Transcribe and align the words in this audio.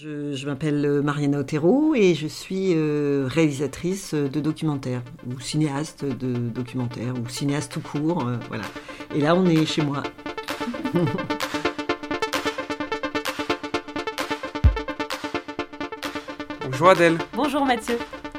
Je, 0.00 0.46
m'appelle 0.46 1.00
Mariana 1.02 1.40
Otero 1.40 1.92
et 1.96 2.14
je 2.14 2.28
suis 2.28 2.72
euh, 2.76 3.26
réalisatrice 3.28 4.14
de 4.14 4.38
documentaires 4.38 5.02
ou 5.26 5.40
cinéaste 5.40 6.04
de 6.04 6.34
documentaires 6.34 7.14
ou 7.20 7.28
cinéaste 7.28 7.72
tout 7.72 7.80
court, 7.80 8.24
euh, 8.24 8.36
voilà. 8.46 8.62
Et 9.12 9.20
là, 9.20 9.34
on 9.34 9.44
est 9.46 9.66
chez 9.66 9.82
moi. 9.82 10.04
Bonjour 16.70 16.90
Adèle. 16.90 17.18
Bonjour 17.34 17.64
Mathieu. 17.66 17.98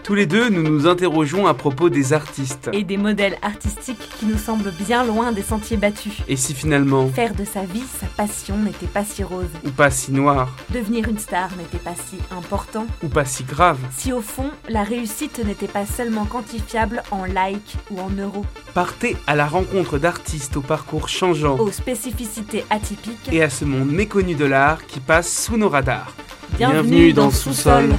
Tous 0.10 0.16
les 0.16 0.26
deux, 0.26 0.50
nous 0.50 0.64
nous 0.64 0.88
interrogeons 0.88 1.46
à 1.46 1.54
propos 1.54 1.92
des 1.92 2.14
artistes. 2.14 2.68
Et 2.74 2.84
des 2.84 2.98
modèles 2.98 3.38
artistiques 3.44 4.10
qui 4.18 4.26
nous 4.26 4.40
semblent 4.40 4.74
bien 4.88 5.04
loin 5.04 5.32
des 5.32 5.44
sentiers 5.44 5.78
battus. 5.78 6.14
Et 6.28 6.36
si 6.36 6.56
finalement... 6.56 7.10
Faire 7.10 7.36
de 7.36 7.46
sa 7.46 7.62
vie 7.62 7.84
sa 8.02 8.08
passion 8.08 8.58
n'était 8.58 8.88
pas 8.88 9.04
si 9.06 9.24
rose. 9.24 9.46
Ou 9.64 9.70
pas 9.70 9.92
si 9.92 10.12
noir. 10.12 10.50
Devenir 10.74 11.08
une 11.08 11.20
star 11.20 11.50
n'était 11.58 11.78
pas 11.78 11.94
si 11.94 12.18
important. 12.36 12.88
Ou 13.04 13.08
pas 13.08 13.24
si 13.24 13.44
grave. 13.44 13.78
Si 13.96 14.12
au 14.12 14.22
fond, 14.22 14.50
la 14.68 14.82
réussite 14.82 15.46
n'était 15.46 15.68
pas 15.68 15.86
seulement 15.86 16.26
quantifiable 16.26 17.04
en 17.12 17.26
likes 17.26 17.76
ou 17.92 18.00
en 18.00 18.10
euros. 18.10 18.48
Partez 18.74 19.16
à 19.28 19.36
la 19.36 19.46
rencontre 19.46 20.00
d'artistes 20.00 20.58
au 20.58 20.62
parcours 20.62 21.08
changeant. 21.08 21.60
Aux 21.60 21.72
spécificités 21.72 22.66
atypiques. 22.72 23.30
Et 23.32 23.44
à 23.44 23.52
ce 23.52 23.64
monde 23.64 23.92
méconnu 23.92 24.34
de 24.34 24.46
l'art 24.46 24.88
qui 24.88 25.02
passe 25.02 25.32
sous 25.32 25.58
nos 25.58 25.70
radars. 25.70 26.16
Bienvenue, 26.58 27.14
dans, 27.14 27.30
Sous-sol. 27.30 27.92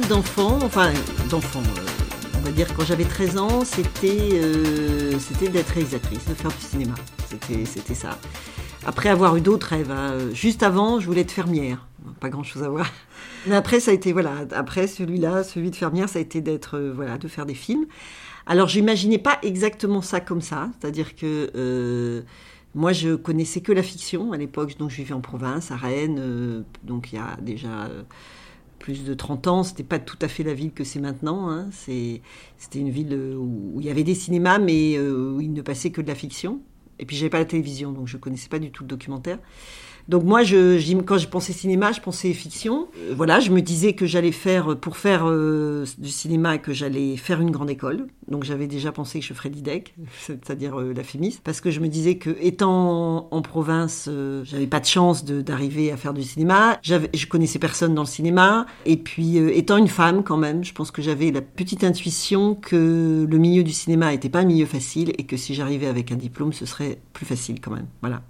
D'enfant, 0.00 0.58
enfin 0.62 0.92
d'enfant, 1.30 1.60
euh, 1.60 2.38
on 2.38 2.40
va 2.40 2.50
dire 2.50 2.66
quand 2.76 2.84
j'avais 2.84 3.04
13 3.04 3.38
ans, 3.38 3.64
c'était 3.64 4.30
euh, 4.34 5.18
c'était 5.18 5.48
d'être 5.48 5.70
réalisatrice, 5.70 6.26
de 6.26 6.34
faire 6.34 6.50
du 6.50 6.60
cinéma. 6.60 6.94
C'était 7.64 7.94
ça. 7.94 8.18
Après 8.84 9.08
avoir 9.08 9.36
eu 9.36 9.40
d'autres 9.40 9.68
rêves, 9.68 9.90
hein, 9.90 10.18
juste 10.32 10.62
avant, 10.62 11.00
je 11.00 11.06
voulais 11.06 11.22
être 11.22 11.32
fermière. 11.32 11.86
Pas 12.20 12.28
grand 12.28 12.42
chose 12.42 12.62
à 12.62 12.68
voir. 12.68 12.86
Mais 13.46 13.56
après, 13.56 13.80
ça 13.80 13.90
a 13.90 13.94
été, 13.94 14.12
voilà, 14.12 14.44
après 14.52 14.86
celui-là, 14.86 15.42
celui 15.42 15.70
de 15.70 15.76
fermière, 15.76 16.08
ça 16.08 16.18
a 16.18 16.22
été 16.22 16.40
d'être, 16.40 16.76
euh, 16.76 16.92
voilà, 16.94 17.16
de 17.18 17.26
faire 17.26 17.46
des 17.46 17.54
films. 17.54 17.86
Alors, 18.46 18.68
j'imaginais 18.68 19.18
pas 19.18 19.38
exactement 19.42 20.02
ça 20.02 20.20
comme 20.20 20.42
ça. 20.42 20.68
C'est-à-dire 20.78 21.16
que 21.16 22.22
moi, 22.74 22.92
je 22.92 23.14
connaissais 23.14 23.60
que 23.60 23.72
la 23.72 23.82
fiction 23.82 24.32
à 24.32 24.36
l'époque, 24.36 24.76
donc 24.78 24.90
je 24.90 24.96
vivais 24.96 25.14
en 25.14 25.20
province, 25.20 25.70
à 25.70 25.76
Rennes, 25.76 26.64
donc 26.84 27.12
il 27.12 27.16
y 27.16 27.18
a 27.18 27.36
déjà 27.40 27.88
plus 28.86 29.02
de 29.02 29.14
30 29.14 29.48
ans, 29.48 29.62
c'était 29.64 29.82
pas 29.82 29.98
tout 29.98 30.18
à 30.22 30.28
fait 30.28 30.44
la 30.44 30.54
ville 30.54 30.70
que 30.70 30.84
c'est 30.84 31.00
maintenant. 31.00 31.50
Hein. 31.50 31.70
C'était 31.72 32.78
une 32.78 32.88
ville 32.88 33.12
où, 33.36 33.80
il 33.80 33.84
y 33.84 33.90
avait 33.90 34.04
des 34.04 34.14
cinémas, 34.14 34.60
mais 34.60 34.96
euh, 34.96 35.32
où 35.32 35.40
il 35.40 35.52
ne 35.52 35.60
passait 35.60 35.90
que 35.90 36.00
de 36.00 36.06
la 36.06 36.14
fiction. 36.14 36.60
Et 37.00 37.04
puis 37.04 37.16
j'avais 37.16 37.28
pas 37.28 37.40
la 37.40 37.46
télévision, 37.46 37.90
donc 37.90 38.06
je 38.06 38.16
connaissais 38.16 38.48
pas 38.48 38.60
du 38.60 38.70
tout 38.70 38.84
le 38.84 38.88
documentaire. 38.88 39.40
Donc 40.08 40.22
moi, 40.22 40.44
je, 40.44 41.00
quand 41.02 41.18
je 41.18 41.26
pensais 41.26 41.52
cinéma, 41.52 41.92
je 41.92 42.00
pensais 42.00 42.32
fiction. 42.32 42.88
Euh, 42.98 43.14
voilà, 43.16 43.40
je 43.40 43.50
me 43.50 43.60
disais 43.60 43.94
que 43.94 44.06
j'allais 44.06 44.32
faire, 44.32 44.76
pour 44.76 44.96
faire 44.96 45.24
euh, 45.26 45.84
du 45.98 46.10
cinéma, 46.10 46.58
que 46.58 46.72
j'allais 46.72 47.16
faire 47.16 47.40
une 47.40 47.50
grande 47.50 47.70
école. 47.70 48.06
Donc 48.28 48.44
j'avais 48.44 48.66
déjà 48.66 48.92
pensé 48.92 49.20
que 49.20 49.26
je 49.26 49.34
ferais 49.34 49.48
l'IDEC, 49.48 49.94
c'est-à-dire 50.20 50.78
euh, 50.80 50.92
la 50.94 51.02
FEMIS, 51.02 51.38
parce 51.42 51.60
que 51.60 51.70
je 51.70 51.80
me 51.80 51.88
disais 51.88 52.16
que 52.16 52.30
étant 52.40 53.28
en 53.30 53.42
province, 53.42 54.08
j'avais 54.44 54.66
pas 54.66 54.80
de 54.80 54.86
chance 54.86 55.24
d'arriver 55.24 55.90
à 55.90 55.96
faire 55.96 56.14
du 56.14 56.22
cinéma. 56.22 56.78
Je 56.82 57.26
connaissais 57.26 57.58
personne 57.58 57.94
dans 57.94 58.02
le 58.02 58.08
cinéma. 58.08 58.66
Et 58.84 58.96
puis 58.96 59.36
étant 59.38 59.76
une 59.76 59.88
femme 59.88 60.22
quand 60.22 60.36
même, 60.36 60.64
je 60.64 60.72
pense 60.72 60.90
que 60.90 61.02
j'avais 61.02 61.30
la 61.30 61.42
petite 61.42 61.84
intuition 61.84 62.54
que 62.54 63.26
le 63.28 63.38
milieu 63.38 63.62
du 63.62 63.72
cinéma 63.72 64.12
n'était 64.12 64.28
pas 64.28 64.40
un 64.40 64.44
milieu 64.44 64.66
facile 64.66 65.12
et 65.18 65.24
que 65.24 65.36
si 65.36 65.54
j'arrivais 65.54 65.86
avec 65.86 66.12
un 66.12 66.16
diplôme, 66.16 66.52
ce 66.52 66.66
serait 66.66 66.98
plus 67.12 67.26
facile 67.26 67.60
quand 67.60 67.72
même. 67.72 67.86
Voilà. 68.00 68.22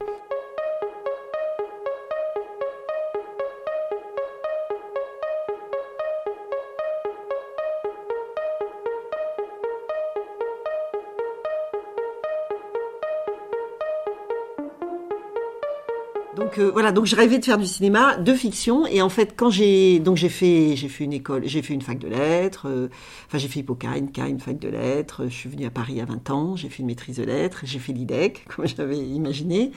Euh, 16.58 16.70
voilà, 16.72 16.92
donc 16.92 17.06
je 17.06 17.16
rêvais 17.16 17.38
de 17.38 17.44
faire 17.44 17.58
du 17.58 17.66
cinéma, 17.66 18.16
de 18.16 18.32
fiction, 18.34 18.86
et 18.86 19.02
en 19.02 19.08
fait 19.08 19.34
quand 19.36 19.50
j'ai 19.50 19.98
donc 19.98 20.18
fait 20.18 20.76
j'ai 20.76 20.88
fait 20.88 21.04
une 21.04 21.12
école, 21.12 21.42
j'ai 21.46 21.62
fait 21.62 21.74
une 21.74 21.82
fac 21.82 21.98
de 21.98 22.08
lettres, 22.08 22.66
euh, 22.68 22.88
enfin 23.26 23.38
j'ai 23.38 23.48
fait 23.48 23.60
Hippocane, 23.60 24.10
une 24.16 24.40
fac 24.40 24.58
de 24.58 24.68
lettres, 24.68 25.24
je 25.24 25.34
suis 25.34 25.48
venue 25.48 25.66
à 25.66 25.70
Paris 25.70 26.00
à 26.00 26.04
20 26.04 26.30
ans, 26.30 26.56
j'ai 26.56 26.68
fait 26.68 26.80
une 26.80 26.86
maîtrise 26.86 27.16
de 27.16 27.24
lettres, 27.24 27.60
j'ai 27.64 27.78
fait 27.78 27.92
l'IDEC 27.92 28.44
comme 28.56 28.66
j'avais 28.66 28.98
imaginé, 28.98 29.72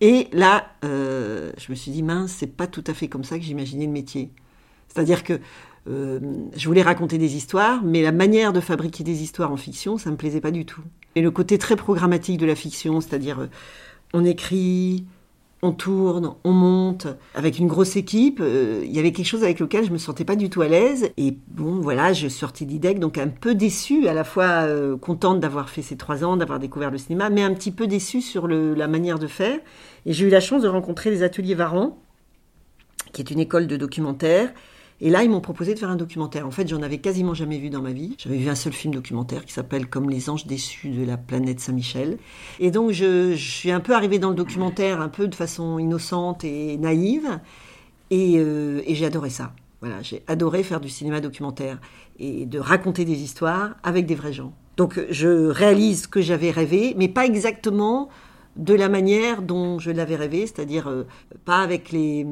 et 0.00 0.28
là 0.32 0.66
euh, 0.84 1.52
je 1.58 1.70
me 1.70 1.76
suis 1.76 1.90
dit 1.90 2.02
mince 2.02 2.34
c'est 2.38 2.54
pas 2.56 2.66
tout 2.66 2.84
à 2.86 2.94
fait 2.94 3.08
comme 3.08 3.24
ça 3.24 3.38
que 3.38 3.44
j'imaginais 3.44 3.86
le 3.86 3.92
métier, 3.92 4.30
c'est-à-dire 4.88 5.24
que 5.24 5.40
je 5.88 6.66
voulais 6.66 6.82
raconter 6.82 7.16
des 7.16 7.36
histoires, 7.36 7.80
mais 7.84 8.02
la 8.02 8.10
manière 8.10 8.52
de 8.52 8.58
fabriquer 8.58 9.04
des 9.04 9.22
histoires 9.22 9.52
en 9.52 9.56
fiction, 9.56 9.98
ça 9.98 10.10
me 10.10 10.16
plaisait 10.16 10.40
pas 10.40 10.50
du 10.50 10.64
tout. 10.64 10.82
Et 11.14 11.20
le 11.20 11.30
côté 11.30 11.58
très 11.58 11.76
programmatique 11.76 12.38
de 12.38 12.46
la 12.46 12.56
fiction, 12.56 13.00
c'est-à-dire 13.00 13.48
on 14.12 14.24
écrit, 14.24 15.04
on 15.62 15.72
tourne, 15.72 16.34
on 16.44 16.52
monte, 16.52 17.06
avec 17.34 17.58
une 17.58 17.66
grosse 17.66 17.96
équipe. 17.96 18.40
Euh, 18.40 18.82
il 18.84 18.94
y 18.94 18.98
avait 18.98 19.12
quelque 19.12 19.26
chose 19.26 19.42
avec 19.42 19.58
lequel 19.58 19.84
je 19.84 19.90
me 19.90 19.98
sentais 19.98 20.24
pas 20.24 20.36
du 20.36 20.50
tout 20.50 20.62
à 20.62 20.68
l'aise. 20.68 21.10
Et 21.16 21.36
bon, 21.48 21.80
voilà, 21.80 22.12
je 22.12 22.28
sortais 22.28 22.64
d'IDEC, 22.64 22.98
donc 22.98 23.18
un 23.18 23.28
peu 23.28 23.54
déçue, 23.54 24.06
à 24.06 24.14
la 24.14 24.24
fois 24.24 24.64
euh, 24.66 24.96
contente 24.96 25.40
d'avoir 25.40 25.70
fait 25.70 25.82
ces 25.82 25.96
trois 25.96 26.24
ans, 26.24 26.36
d'avoir 26.36 26.58
découvert 26.58 26.90
le 26.90 26.98
cinéma, 26.98 27.30
mais 27.30 27.42
un 27.42 27.54
petit 27.54 27.72
peu 27.72 27.86
déçue 27.86 28.20
sur 28.20 28.48
la 28.48 28.88
manière 28.88 29.18
de 29.18 29.26
faire. 29.26 29.58
Et 30.04 30.12
j'ai 30.12 30.26
eu 30.26 30.30
la 30.30 30.40
chance 30.40 30.62
de 30.62 30.68
rencontrer 30.68 31.10
les 31.10 31.22
ateliers 31.22 31.54
Varan, 31.54 31.98
qui 33.12 33.22
est 33.22 33.30
une 33.30 33.40
école 33.40 33.66
de 33.66 33.76
documentaire, 33.76 34.52
et 35.00 35.10
là, 35.10 35.22
ils 35.22 35.30
m'ont 35.30 35.40
proposé 35.40 35.74
de 35.74 35.78
faire 35.78 35.90
un 35.90 35.96
documentaire. 35.96 36.46
En 36.46 36.50
fait, 36.50 36.66
j'en 36.68 36.80
avais 36.80 36.98
quasiment 36.98 37.34
jamais 37.34 37.58
vu 37.58 37.68
dans 37.68 37.82
ma 37.82 37.92
vie. 37.92 38.14
J'avais 38.18 38.38
vu 38.38 38.48
un 38.48 38.54
seul 38.54 38.72
film 38.72 38.94
documentaire 38.94 39.44
qui 39.44 39.52
s'appelle 39.52 39.88
Comme 39.88 40.08
les 40.08 40.30
anges 40.30 40.46
déçus 40.46 40.88
de 40.88 41.04
la 41.04 41.18
planète 41.18 41.60
Saint-Michel. 41.60 42.16
Et 42.60 42.70
donc, 42.70 42.92
je, 42.92 43.34
suis 43.34 43.70
un 43.70 43.80
peu 43.80 43.94
arrivée 43.94 44.18
dans 44.18 44.30
le 44.30 44.34
documentaire 44.34 45.02
un 45.02 45.08
peu 45.08 45.28
de 45.28 45.34
façon 45.34 45.78
innocente 45.78 46.44
et 46.44 46.78
naïve. 46.78 47.40
Et, 48.10 48.34
euh, 48.38 48.80
et 48.86 48.94
j'ai 48.94 49.04
adoré 49.04 49.28
ça. 49.28 49.52
Voilà, 49.82 50.00
j'ai 50.00 50.22
adoré 50.26 50.62
faire 50.62 50.80
du 50.80 50.88
cinéma 50.88 51.20
documentaire 51.20 51.78
et 52.18 52.46
de 52.46 52.58
raconter 52.58 53.04
des 53.04 53.22
histoires 53.22 53.76
avec 53.82 54.06
des 54.06 54.14
vrais 54.14 54.32
gens. 54.32 54.54
Donc, 54.78 54.98
je 55.10 55.48
réalise 55.48 56.06
que 56.06 56.22
j'avais 56.22 56.50
rêvé, 56.50 56.94
mais 56.96 57.08
pas 57.08 57.26
exactement 57.26 58.08
de 58.56 58.74
la 58.74 58.88
manière 58.88 59.42
dont 59.42 59.78
je 59.78 59.90
l'avais 59.90 60.16
rêvé, 60.16 60.46
c'est-à-dire 60.46 60.88
euh, 60.88 61.04
pas 61.44 61.58
avec 61.58 61.92
les, 61.92 62.26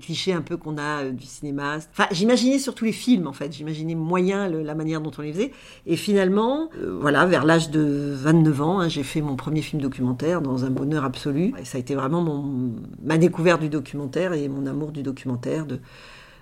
clichés 0.00 0.32
un 0.32 0.40
peu 0.40 0.56
qu'on 0.56 0.78
a 0.78 1.04
euh, 1.04 1.10
du 1.12 1.26
cinéma. 1.26 1.76
Enfin, 1.92 2.06
j'imaginais 2.10 2.58
surtout 2.58 2.84
les 2.84 2.92
films 2.92 3.26
en 3.26 3.32
fait, 3.32 3.52
j'imaginais 3.52 3.94
moyen 3.94 4.48
la 4.48 4.74
manière 4.74 5.00
dont 5.00 5.10
on 5.18 5.22
les 5.22 5.32
faisait. 5.32 5.52
Et 5.86 5.96
finalement, 5.96 6.70
euh, 6.80 6.98
voilà, 7.00 7.26
vers 7.26 7.44
l'âge 7.44 7.70
de 7.70 8.14
29 8.14 8.62
ans, 8.62 8.80
hein, 8.80 8.88
j'ai 8.88 9.02
fait 9.02 9.20
mon 9.20 9.36
premier 9.36 9.60
film 9.60 9.82
documentaire 9.82 10.40
dans 10.40 10.64
un 10.64 10.70
bonheur 10.70 11.04
absolu. 11.04 11.52
Et 11.60 11.64
ça 11.66 11.76
a 11.76 11.80
été 11.80 11.94
vraiment 11.94 12.22
mon, 12.22 12.74
ma 13.02 13.18
découverte 13.18 13.60
du 13.60 13.68
documentaire 13.68 14.32
et 14.32 14.48
mon 14.48 14.66
amour 14.66 14.90
du 14.90 15.02
documentaire, 15.02 15.66
de, 15.66 15.80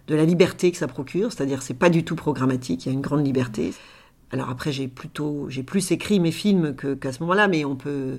de 0.07 0.15
la 0.15 0.25
liberté 0.25 0.71
que 0.71 0.79
ça 0.79 0.87
procure, 0.87 1.33
c'est-à-dire 1.33 1.63
c'est 1.63 1.75
pas 1.75 1.91
du 1.91 2.05
tout 2.05 2.17
programmatique, 2.17 2.87
il 2.87 2.91
y 2.91 2.93
a 2.93 2.95
une 2.95 3.01
grande 3.01 3.27
liberté. 3.27 3.75
Alors 4.31 4.51
après, 4.51 4.71
j'ai 4.71 4.87
plutôt, 4.87 5.47
j'ai 5.49 5.63
plus 5.63 5.91
écrit 5.91 6.21
mes 6.21 6.33
films 6.33 6.75
qu'à 6.75 7.13
ce 7.13 7.21
moment-là, 7.23 7.49
mais 7.49 7.65
on 7.65 7.77
peut 7.77 8.19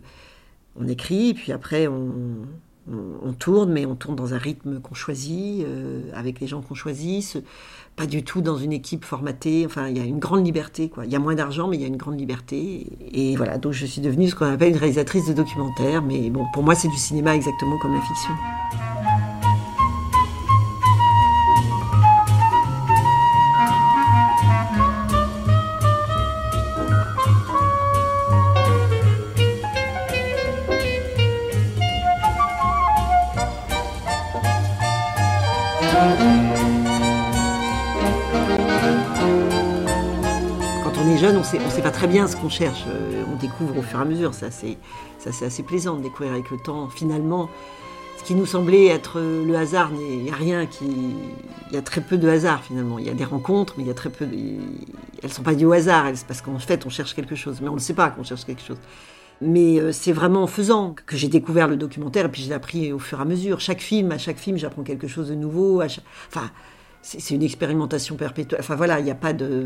on 0.80 0.88
écrit, 0.88 1.34
puis 1.34 1.52
après 1.52 1.88
on, 1.88 3.34
tourne, 3.38 3.72
mais 3.72 3.86
on 3.86 3.96
tourne 3.96 4.16
dans 4.16 4.34
un 4.34 4.38
rythme 4.38 4.80
qu'on 4.80 4.96
choisit, 4.96 5.66
euh, 5.66 6.04
avec 6.14 6.40
les 6.40 6.48
gens 6.48 6.62
qu'on 6.62 6.76
choisit, 6.76 7.44
pas 7.98 8.06
du 8.06 8.24
tout 8.24 8.42
dans 8.42 8.58
une 8.58 8.72
équipe 8.72 9.04
formatée. 9.04 9.66
Enfin, 9.66 9.90
il 9.90 9.98
y 9.98 10.00
a 10.00 10.04
une 10.04 10.20
grande 10.20 10.46
liberté, 10.46 10.88
quoi. 10.88 11.06
Il 11.06 11.12
y 11.12 11.16
a 11.16 11.20
moins 11.20 11.36
d'argent, 11.36 11.68
mais 11.68 11.76
il 11.78 11.82
y 11.82 11.86
a 11.86 11.88
une 11.88 11.98
grande 11.98 12.18
liberté. 12.18 12.88
Et, 13.12 13.36
voilà, 13.36 13.58
donc 13.58 13.74
je 13.74 13.86
suis 13.86 14.02
devenue 14.02 14.30
ce 14.30 14.36
qu'on 14.36 14.46
appelle 14.46 14.70
une 14.70 14.78
réalisatrice 14.78 15.28
de 15.28 15.34
documentaire. 15.34 16.02
Mais 16.02 16.30
bon, 16.30 16.46
pour 16.54 16.64
moi, 16.64 16.76
c'est 16.76 16.88
du 16.88 16.98
cinéma 16.98 17.36
exactement 17.36 17.78
comme 17.80 17.94
la 17.94 18.02
fiction. 18.02 18.34
Très 41.98 42.08
bien 42.08 42.28
ce 42.28 42.36
qu'on 42.36 42.50
cherche. 42.50 42.84
Euh, 42.88 43.24
on 43.34 43.38
découvre 43.38 43.76
au 43.76 43.82
fur 43.82 43.98
et 43.98 44.02
à 44.04 44.06
mesure. 44.06 44.36
Ça, 44.36 44.52
c'est, 44.52 44.78
assez 45.26 45.64
plaisant 45.64 45.96
de 45.96 46.04
découvrir 46.04 46.32
avec 46.34 46.52
le 46.52 46.58
temps. 46.58 46.90
Finalement, 46.90 47.50
Ce 48.20 48.24
qui 48.24 48.36
nous 48.36 48.46
semblait 48.46 48.88
être 48.88 49.20
le 49.20 49.56
hasard, 49.56 49.90
il 49.94 50.24
n'y 50.24 50.30
a 50.30 50.36
rien 50.36 50.68
qui. 50.68 50.86
Il 51.70 51.74
y 51.74 51.78
a 51.78 51.82
très 51.82 52.02
peu 52.02 52.18
de 52.18 52.28
hasard 52.28 52.64
finalement. 52.64 53.00
Il 53.00 53.06
y 53.06 53.10
a 53.10 53.14
des 53.14 53.24
rencontres, 53.24 53.74
mais 53.78 53.84
il 53.84 53.88
y 53.88 53.92
a 53.92 53.96
très 53.96 54.10
peu. 54.10 54.26
De... 54.26 54.38
Elles 55.24 55.32
sont 55.32 55.42
pas 55.42 55.56
dues 55.56 55.66
au 55.66 55.72
hasard, 55.72 56.06
c'est 56.14 56.28
parce 56.28 56.42
qu'en 56.42 56.60
fait 56.60 56.86
on 56.86 56.90
cherche 56.90 57.16
quelque 57.16 57.36
chose, 57.36 57.62
mais 57.62 57.70
on 57.70 57.76
ne 57.76 57.80
sait 57.80 57.94
pas 57.94 58.10
qu'on 58.10 58.24
cherche 58.24 58.46
quelque 58.46 58.62
chose. 58.62 58.78
Mais 59.42 59.80
euh, 59.80 59.92
c'est 59.92 60.12
vraiment 60.12 60.44
en 60.44 60.48
faisant 60.48 60.96
que 61.06 61.16
j'ai 61.16 61.30
découvert 61.30 61.68
le 61.68 61.78
documentaire 61.78 62.26
et 62.26 62.30
puis 62.30 62.42
j'ai 62.44 62.54
appris 62.54 62.92
au 62.92 63.00
fur 63.00 63.20
et 63.20 63.22
à 63.22 63.26
mesure. 63.26 63.60
Chaque 63.60 63.82
film, 63.82 64.12
à 64.12 64.18
chaque 64.18 64.38
film, 64.38 64.58
j'apprends 64.58 64.84
quelque 64.84 65.08
chose 65.08 65.30
de 65.30 65.36
nouveau. 65.36 65.82
Enfin, 65.82 66.50
c'est 67.02 67.34
une 67.34 67.44
expérimentation 67.44 68.16
perpétuelle. 68.18 68.60
Enfin 68.60 68.76
voilà, 68.76 69.00
il 69.00 69.06
n'y 69.06 69.12
a 69.12 69.16
pas 69.16 69.34
de. 69.34 69.66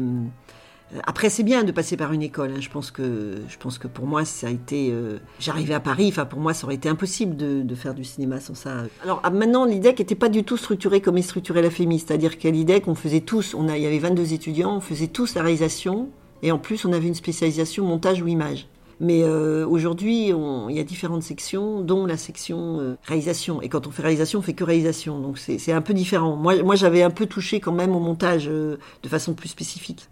Après, 1.05 1.29
c'est 1.29 1.43
bien 1.43 1.63
de 1.63 1.71
passer 1.71 1.97
par 1.97 2.11
une 2.13 2.21
école. 2.21 2.51
Hein. 2.51 2.59
Je 2.59 2.69
pense 2.69 2.91
que, 2.91 3.35
je 3.47 3.57
pense 3.57 3.77
que 3.77 3.87
pour 3.87 4.05
moi, 4.05 4.25
ça 4.25 4.47
a 4.47 4.49
été. 4.49 4.89
Euh, 4.91 5.19
j'arrivais 5.39 5.73
à 5.73 5.79
Paris. 5.79 6.07
Enfin, 6.09 6.25
pour 6.25 6.39
moi, 6.39 6.53
ça 6.53 6.65
aurait 6.65 6.75
été 6.75 6.89
impossible 6.89 7.35
de, 7.37 7.75
faire 7.75 7.93
du 7.93 8.03
cinéma 8.03 8.39
sans 8.39 8.53
ça. 8.53 8.83
Alors 9.03 9.21
ah, 9.23 9.29
maintenant, 9.29 9.65
l'idée 9.65 9.89
n'était 9.89 10.15
pas 10.15 10.29
du 10.29 10.43
tout 10.43 10.57
structurée 10.57 11.01
comme 11.01 11.17
est 11.17 11.21
structurée 11.21 11.61
la 11.61 11.69
FEMI, 11.69 11.99
c'est-à-dire 11.99 12.37
qu'à 12.37 12.51
l'idée 12.51 12.81
qu'on 12.81 12.95
faisait 12.95 13.21
tous. 13.21 13.53
On 13.53 13.67
il 13.69 13.81
y 13.81 13.87
avait 13.87 13.99
22 13.99 14.33
étudiants, 14.33 14.75
on 14.75 14.81
faisait 14.81 15.07
tous 15.07 15.35
la 15.35 15.41
réalisation, 15.41 16.09
et 16.43 16.51
en 16.51 16.57
plus, 16.57 16.85
on 16.85 16.91
avait 16.91 17.07
une 17.07 17.15
spécialisation 17.15 17.85
montage 17.85 18.21
ou 18.21 18.27
image. 18.27 18.67
Mais 19.01 19.23
euh, 19.23 19.65
aujourd'hui, 19.65 20.27
il 20.27 20.75
y 20.75 20.79
a 20.79 20.83
différentes 20.83 21.23
sections, 21.23 21.81
dont 21.81 22.05
la 22.05 22.17
section 22.17 22.79
euh, 22.79 22.97
réalisation. 23.03 23.59
Et 23.59 23.67
quand 23.67 23.87
on 23.87 23.91
fait 23.91 24.03
réalisation, 24.03 24.39
on 24.39 24.41
fait 24.43 24.53
que 24.53 24.63
réalisation. 24.63 25.19
Donc 25.19 25.39
c'est 25.39 25.71
un 25.71 25.81
peu 25.81 25.95
différent. 25.95 26.35
Moi, 26.35 26.75
j'avais 26.75 27.01
un 27.01 27.09
peu 27.09 27.25
touché 27.25 27.59
quand 27.59 27.71
même 27.71 27.95
au 27.95 27.99
montage 27.99 28.47
euh, 28.47 28.77
de 29.01 29.09
façon 29.09 29.33
plus 29.33 29.49
spécifique. 29.49 30.07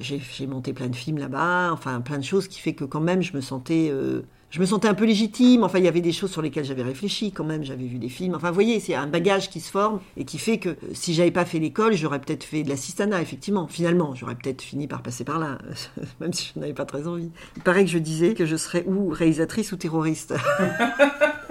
J'ai 0.00 0.46
monté 0.46 0.72
plein 0.72 0.88
de 0.88 0.96
films 0.96 1.18
là-bas, 1.18 1.70
enfin 1.72 2.00
plein 2.00 2.16
de 2.16 2.24
choses 2.24 2.48
qui 2.48 2.58
fait 2.58 2.72
que 2.72 2.84
quand 2.84 3.00
même 3.00 3.20
je 3.20 3.36
me 3.36 3.42
sentais 3.42 3.92
je 4.52 4.60
me 4.60 4.66
sentais 4.66 4.86
un 4.86 4.94
peu 4.94 5.06
légitime. 5.06 5.64
Enfin, 5.64 5.78
il 5.78 5.84
y 5.86 5.88
avait 5.88 6.02
des 6.02 6.12
choses 6.12 6.30
sur 6.30 6.42
lesquelles 6.42 6.66
j'avais 6.66 6.82
réfléchi 6.82 7.32
quand 7.32 7.42
même. 7.42 7.64
J'avais 7.64 7.86
vu 7.86 7.96
des 7.96 8.10
films. 8.10 8.34
Enfin, 8.34 8.48
vous 8.48 8.54
voyez, 8.54 8.80
c'est 8.80 8.94
un 8.94 9.06
bagage 9.06 9.48
qui 9.48 9.60
se 9.60 9.70
forme 9.70 10.00
et 10.18 10.26
qui 10.26 10.36
fait 10.36 10.58
que 10.58 10.68
euh, 10.68 10.74
si 10.92 11.14
j'avais 11.14 11.30
pas 11.30 11.46
fait 11.46 11.58
l'école, 11.58 11.94
j'aurais 11.94 12.20
peut-être 12.20 12.44
fait 12.44 12.62
de 12.62 12.68
l'assistanat, 12.68 13.22
effectivement. 13.22 13.66
Finalement, 13.66 14.14
j'aurais 14.14 14.34
peut-être 14.34 14.60
fini 14.60 14.86
par 14.88 15.02
passer 15.02 15.24
par 15.24 15.38
là, 15.38 15.56
même 16.20 16.34
si 16.34 16.52
je 16.54 16.60
n'avais 16.60 16.74
pas 16.74 16.84
très 16.84 17.08
envie. 17.08 17.30
Il 17.56 17.62
paraît 17.62 17.84
que 17.86 17.90
je 17.90 17.96
disais 17.96 18.34
que 18.34 18.44
je 18.44 18.56
serais 18.56 18.84
ou 18.86 19.08
réalisatrice 19.08 19.72
ou 19.72 19.76
terroriste. 19.76 20.34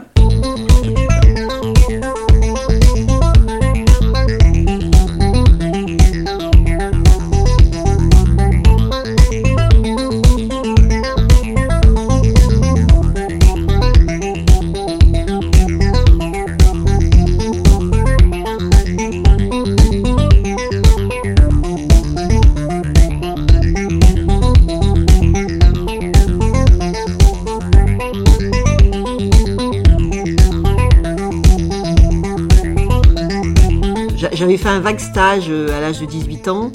fait 34.61 34.69
un 34.69 34.79
vague 34.79 34.99
stage 34.99 35.47
euh, 35.49 35.75
à 35.75 35.81
l'âge 35.81 35.99
de 35.99 36.05
18 36.05 36.47
ans, 36.47 36.71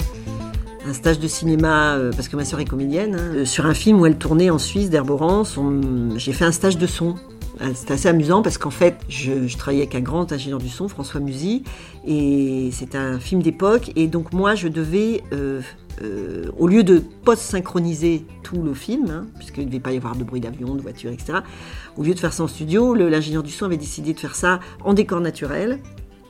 un 0.85 0.91
stage 0.91 1.19
de 1.19 1.27
cinéma, 1.27 1.95
euh, 1.95 2.11
parce 2.11 2.27
que 2.27 2.35
ma 2.35 2.43
sœur 2.43 2.59
est 2.59 2.65
comédienne, 2.65 3.15
hein, 3.15 3.31
euh, 3.33 3.45
sur 3.45 3.65
un 3.65 3.73
film 3.73 4.01
où 4.01 4.05
elle 4.05 4.17
tournait 4.17 4.49
en 4.49 4.57
Suisse, 4.57 4.89
d'Herborance. 4.89 5.57
J'ai 6.17 6.33
fait 6.33 6.43
un 6.43 6.51
stage 6.51 6.77
de 6.77 6.85
son. 6.85 7.15
C'était 7.73 7.93
assez 7.93 8.09
amusant 8.09 8.41
parce 8.41 8.57
qu'en 8.57 8.71
fait, 8.71 8.97
je, 9.07 9.55
travaillais 9.57 9.83
avec 9.83 9.95
un 9.95 10.01
grand 10.01 10.31
ingénieur 10.33 10.59
du 10.59 10.67
son, 10.67 10.89
François 10.89 11.21
Musy, 11.21 11.63
et 12.05 12.69
c'était 12.73 12.97
un 12.97 13.19
film 13.19 13.41
d'époque. 13.41 13.93
Et 13.95 14.07
donc 14.07 14.33
moi, 14.33 14.53
je 14.53 14.67
devais, 14.67 15.23
au 16.59 16.67
lieu 16.67 16.83
de 16.83 17.01
post-synchroniser 17.23 18.25
tout 18.43 18.61
le 18.61 18.73
film, 18.75 19.09
hein, 19.09 19.25
puisqu'il 19.37 19.61
ne 19.61 19.69
devait 19.69 19.79
pas 19.79 19.93
y 19.93 19.97
avoir 19.97 20.15
de 20.15 20.23
bruit 20.23 20.41
d'avion, 20.41 20.75
de 20.75 20.81
voiture, 20.81 21.09
etc., 21.09 21.39
au 21.95 22.03
lieu 22.03 22.13
de 22.13 22.19
faire 22.19 22.33
ça 22.33 22.43
en 22.43 22.47
studio, 22.47 22.93
l'ingénieur 22.93 23.41
du 23.41 23.51
son 23.51 23.65
avait 23.65 23.77
décidé 23.77 24.13
de 24.13 24.19
faire 24.19 24.35
ça 24.35 24.59
en 24.83 24.93
décor 24.93 25.21
naturel 25.21 25.79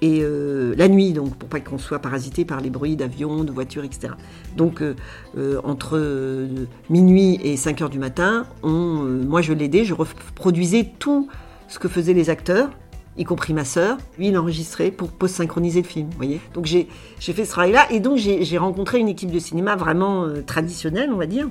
et 0.01 0.19
euh, 0.21 0.73
la 0.77 0.87
nuit, 0.87 1.13
donc 1.13 1.35
pour 1.35 1.49
pas 1.49 1.59
qu'on 1.59 1.77
soit 1.77 1.99
parasité 1.99 2.45
par 2.45 2.61
les 2.61 2.69
bruits 2.69 2.95
d'avions, 2.95 3.43
de 3.43 3.51
voitures, 3.51 3.83
etc. 3.83 4.13
Donc 4.55 4.81
euh, 4.81 4.95
euh, 5.37 5.59
entre 5.63 6.47
minuit 6.89 7.39
et 7.43 7.57
5 7.57 7.81
heures 7.81 7.89
du 7.89 7.99
matin, 7.99 8.45
moi 8.63 9.41
je 9.41 9.53
l'aidais, 9.53 9.85
je 9.85 9.93
reproduisais 9.93 10.89
tout 10.99 11.27
ce 11.67 11.79
que 11.79 11.87
faisaient 11.87 12.13
les 12.13 12.29
acteurs, 12.29 12.69
y 13.17 13.23
compris 13.23 13.53
ma 13.53 13.65
sœur. 13.65 13.97
Lui, 14.17 14.27
il 14.27 14.37
enregistrait 14.37 14.91
pour 14.91 15.11
post-synchroniser 15.11 15.81
le 15.81 15.87
film, 15.87 16.09
voyez. 16.15 16.39
Donc 16.53 16.65
j'ai 16.65 16.87
fait 17.19 17.45
ce 17.45 17.51
travail-là 17.51 17.87
et 17.91 17.99
donc 17.99 18.17
j'ai 18.17 18.57
rencontré 18.57 18.99
une 18.99 19.09
équipe 19.09 19.31
de 19.31 19.39
cinéma 19.39 19.75
vraiment 19.75 20.27
traditionnelle, 20.45 21.11
on 21.11 21.17
va 21.17 21.25
dire. 21.25 21.49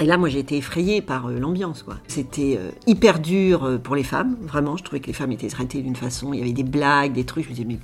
Et 0.00 0.04
là, 0.04 0.16
moi, 0.16 0.28
j'ai 0.28 0.38
été 0.38 0.56
effrayée 0.56 1.02
par 1.02 1.26
euh, 1.26 1.38
l'ambiance, 1.38 1.82
quoi. 1.82 1.96
C'était 2.06 2.56
euh, 2.56 2.70
hyper 2.86 3.18
dur 3.18 3.64
euh, 3.64 3.78
pour 3.78 3.96
les 3.96 4.04
femmes, 4.04 4.36
vraiment. 4.42 4.76
Je 4.76 4.84
trouvais 4.84 5.00
que 5.00 5.08
les 5.08 5.12
femmes 5.12 5.32
étaient 5.32 5.48
traitées 5.48 5.82
d'une 5.82 5.96
façon. 5.96 6.32
Il 6.32 6.38
y 6.38 6.42
avait 6.42 6.52
des 6.52 6.62
blagues, 6.62 7.12
des 7.12 7.24
trucs. 7.24 7.44
Je 7.44 7.50
me 7.50 7.54
disais, 7.54 7.66
mais 7.66 7.78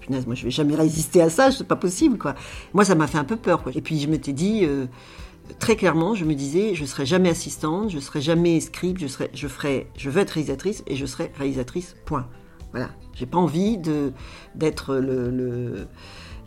punaise, 0.00 0.26
moi, 0.26 0.34
je 0.34 0.44
vais 0.44 0.50
jamais 0.50 0.74
résister 0.74 1.20
à 1.20 1.28
ça. 1.28 1.50
C'est 1.50 1.66
pas 1.66 1.76
possible. 1.76 2.18
Moi, 2.72 2.84
ça 2.84 2.94
m'a 2.94 3.06
fait 3.06 3.18
un 3.18 3.24
peu 3.24 3.36
peur. 3.36 3.62
Et 3.74 3.82
puis, 3.82 4.00
je 4.00 4.08
m'étais 4.08 4.32
dit, 4.32 4.66
très 5.58 5.76
clairement, 5.76 6.14
je 6.14 6.24
me 6.24 6.34
disais, 6.34 6.74
je 6.74 6.84
serai 6.86 7.04
jamais 7.04 7.28
assistante, 7.28 7.90
je 7.90 7.98
serai 7.98 8.22
jamais 8.22 8.58
script, 8.60 9.00
je 9.00 9.06
serai, 9.06 9.86
veux 10.02 10.20
être 10.20 10.30
réalisatrice 10.30 10.82
et 10.86 10.96
je 10.96 11.04
serai 11.04 11.30
réalisatrice. 11.36 11.94
Point. 12.06 12.26
Voilà. 12.72 12.88
J'ai 13.14 13.26
pas 13.26 13.38
envie 13.38 13.76
d'être 14.54 14.96
le 14.96 15.86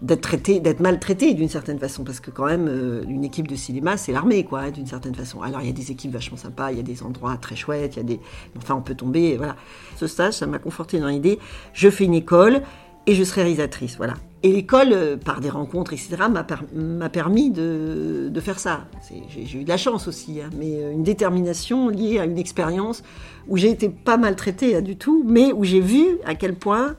d'être 0.03 0.21
traité, 0.21 0.59
d'être 0.59 0.81
maltraité 0.81 1.33
d'une 1.33 1.47
certaine 1.47 1.79
façon, 1.79 2.03
parce 2.03 2.19
que 2.19 2.29
quand 2.29 2.45
même, 2.45 2.67
euh, 2.67 3.03
une 3.07 3.23
équipe 3.23 3.47
de 3.47 3.55
cinéma, 3.55 3.95
c'est 3.95 4.11
l'armée, 4.11 4.43
quoi, 4.43 4.69
d'une 4.69 4.85
certaine 4.85 5.15
façon. 5.15 5.41
Alors, 5.41 5.61
il 5.61 5.67
y 5.67 5.69
a 5.69 5.73
des 5.73 5.91
équipes 5.91 6.11
vachement 6.11 6.37
sympas, 6.37 6.71
il 6.71 6.77
y 6.77 6.79
a 6.81 6.83
des 6.83 7.03
endroits 7.03 7.37
très 7.37 7.55
chouettes, 7.55 7.95
il 7.95 7.99
y 7.99 8.01
a 8.01 8.03
des... 8.03 8.19
Enfin, 8.57 8.75
on 8.75 8.81
peut 8.81 8.95
tomber, 8.95 9.37
voilà. 9.37 9.55
Ce 9.95 10.05
stage, 10.05 10.33
ça 10.33 10.45
m'a 10.45 10.59
conforté 10.59 10.99
dans 10.99 11.07
l'idée, 11.07 11.39
je 11.71 11.89
fais 11.89 12.03
une 12.03 12.13
école 12.13 12.61
et 13.07 13.15
je 13.15 13.23
serai 13.23 13.43
réalisatrice, 13.43 13.95
voilà. 13.95 14.15
Et 14.43 14.51
l'école, 14.51 14.89
euh, 14.91 15.15
par 15.15 15.39
des 15.39 15.49
rencontres, 15.49 15.93
etc., 15.93 16.17
m'a, 16.29 17.09
permis 17.09 17.49
de, 17.49 18.29
faire 18.41 18.59
ça. 18.59 18.87
j'ai, 19.29 19.57
eu 19.57 19.63
de 19.63 19.69
la 19.69 19.77
chance 19.77 20.09
aussi, 20.09 20.41
hein, 20.41 20.49
mais 20.57 20.83
euh, 20.83 20.91
une 20.91 21.03
détermination 21.03 21.87
liée 21.87 22.19
à 22.19 22.25
une 22.25 22.37
expérience 22.37 23.03
où 23.47 23.55
j'ai 23.55 23.69
été 23.69 23.87
pas 23.87 24.17
maltraitée 24.17 24.75
hein, 24.75 24.81
du 24.81 24.97
tout, 24.97 25.23
mais 25.25 25.53
où 25.53 25.63
j'ai 25.63 25.79
vu 25.79 26.17
à 26.25 26.35
quel 26.35 26.55
point 26.55 26.97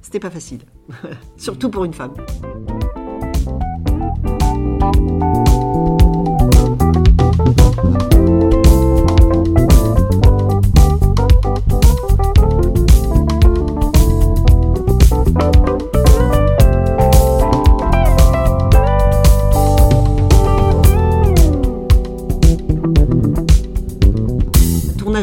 c'était 0.00 0.20
pas 0.20 0.30
facile. 0.30 0.60
Surtout 1.36 1.70
pour 1.70 1.84
une 1.84 1.94
femme. 1.94 2.14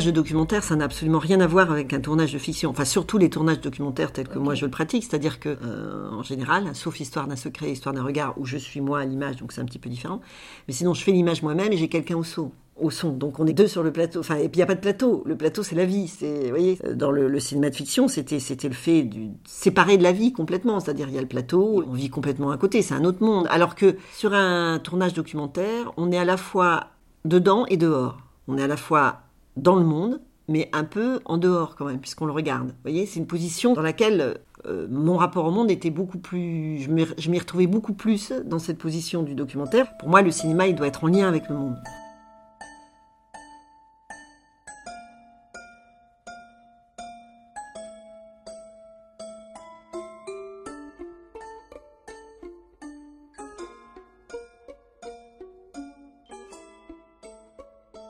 Tournage 0.03 0.05
de 0.05 0.11
documentaire, 0.11 0.63
ça 0.63 0.75
n'a 0.75 0.85
absolument 0.85 1.19
rien 1.19 1.39
à 1.39 1.47
voir 1.47 1.71
avec 1.71 1.93
un 1.93 1.99
tournage 1.99 2.33
de 2.33 2.37
fiction. 2.37 2.69
Enfin, 2.69 2.85
surtout 2.85 3.17
les 3.17 3.29
tournages 3.29 3.61
documentaires 3.61 4.11
tels 4.11 4.27
que 4.27 4.39
moi 4.39 4.53
je 4.53 4.65
le 4.65 4.71
pratique. 4.71 5.03
C'est-à-dire 5.03 5.39
que, 5.39 5.49
euh, 5.49 6.09
en 6.11 6.23
général, 6.23 6.75
sauf 6.75 6.99
Histoire 6.99 7.27
d'un 7.27 7.35
secret, 7.35 7.71
Histoire 7.71 7.95
d'un 7.95 8.03
regard, 8.03 8.33
où 8.37 8.45
je 8.45 8.57
suis 8.57 8.81
moi 8.81 8.99
à 8.99 9.05
l'image, 9.05 9.37
donc 9.37 9.53
c'est 9.53 9.61
un 9.61 9.65
petit 9.65 9.79
peu 9.79 9.89
différent. 9.89 10.19
Mais 10.67 10.73
sinon, 10.73 10.93
je 10.93 11.03
fais 11.03 11.11
l'image 11.11 11.41
moi-même 11.41 11.71
et 11.71 11.77
j'ai 11.77 11.87
quelqu'un 11.87 12.17
au 12.17 12.23
son 12.23 12.51
au 12.75 12.89
son. 12.89 13.11
Donc 13.11 13.39
on 13.39 13.45
est 13.45 13.53
deux 13.53 13.67
sur 13.67 13.83
le 13.83 13.91
plateau. 13.91 14.19
Enfin, 14.19 14.35
et 14.35 14.49
puis 14.49 14.55
il 14.55 14.57
n'y 14.57 14.63
a 14.63 14.65
pas 14.65 14.75
de 14.75 14.81
plateau. 14.81 15.23
Le 15.25 15.37
plateau, 15.37 15.61
c'est 15.61 15.75
la 15.75 15.85
vie. 15.85 16.07
C'est, 16.07 16.49
voyez, 16.49 16.79
dans 16.95 17.11
le, 17.11 17.39
cinéma 17.39 17.69
de 17.69 17.75
fiction, 17.75 18.07
c'était, 18.07 18.39
c'était 18.39 18.67
le 18.67 18.73
fait 18.73 19.03
du 19.03 19.29
séparer 19.45 19.97
de 19.97 20.03
la 20.03 20.11
vie 20.11 20.33
complètement. 20.33 20.79
C'est-à-dire, 20.79 21.07
il 21.07 21.13
y 21.13 21.19
a 21.19 21.21
le 21.21 21.27
plateau, 21.27 21.83
on 21.87 21.93
vit 21.93 22.09
complètement 22.09 22.49
à 22.49 22.57
côté. 22.57 22.81
C'est 22.81 22.95
un 22.95 23.05
autre 23.05 23.23
monde. 23.23 23.47
Alors 23.51 23.75
que 23.75 23.95
sur 24.11 24.33
un 24.33 24.79
tournage 24.79 25.13
documentaire, 25.13 25.93
on 25.97 26.11
est 26.11 26.17
à 26.17 26.25
la 26.25 26.35
fois 26.35 26.87
dedans 27.25 27.65
et 27.67 27.77
dehors. 27.77 28.17
On 28.47 28.57
est 28.57 28.63
à 28.63 28.67
la 28.67 28.75
fois 28.75 29.22
dans 29.57 29.75
le 29.75 29.83
monde, 29.83 30.21
mais 30.47 30.69
un 30.73 30.83
peu 30.83 31.19
en 31.25 31.37
dehors 31.37 31.75
quand 31.75 31.85
même, 31.85 31.99
puisqu'on 31.99 32.25
le 32.25 32.33
regarde. 32.33 32.67
Vous 32.67 32.83
voyez, 32.83 33.05
c'est 33.05 33.19
une 33.19 33.27
position 33.27 33.73
dans 33.73 33.81
laquelle 33.81 34.39
euh, 34.65 34.87
mon 34.89 35.17
rapport 35.17 35.45
au 35.45 35.51
monde 35.51 35.71
était 35.71 35.89
beaucoup 35.89 36.17
plus... 36.17 36.79
Je 36.79 37.29
m'y 37.29 37.39
retrouvais 37.39 37.67
beaucoup 37.67 37.93
plus 37.93 38.33
dans 38.45 38.59
cette 38.59 38.77
position 38.77 39.23
du 39.23 39.35
documentaire. 39.35 39.95
Pour 39.97 40.09
moi, 40.09 40.21
le 40.21 40.31
cinéma, 40.31 40.67
il 40.67 40.75
doit 40.75 40.87
être 40.87 41.03
en 41.03 41.07
lien 41.07 41.27
avec 41.27 41.49
le 41.49 41.55
monde. 41.55 41.75